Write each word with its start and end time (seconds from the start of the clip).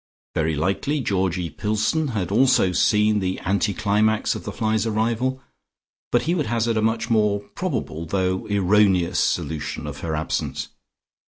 Very 0.33 0.55
likely 0.55 0.99
Georgie 0.99 1.51
Pillson 1.51 2.07
had 2.07 2.31
also 2.31 2.71
seen 2.71 3.19
the 3.19 3.39
anticlimax 3.41 4.33
of 4.33 4.45
the 4.45 4.51
fly's 4.51 4.87
arrival, 4.87 5.39
but 6.11 6.23
he 6.23 6.33
would 6.33 6.47
hazard 6.47 6.75
a 6.77 6.81
much 6.81 7.11
more 7.11 7.41
probable 7.53 8.07
though 8.07 8.47
erroneous 8.47 9.19
solution 9.19 9.85
of 9.85 9.99
her 9.99 10.15
absence. 10.15 10.69